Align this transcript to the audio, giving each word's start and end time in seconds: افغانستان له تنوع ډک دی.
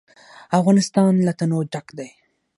افغانستان 0.59 1.13
له 1.25 1.31
تنوع 1.39 1.63
ډک 1.71 1.87
دی. 1.97 2.09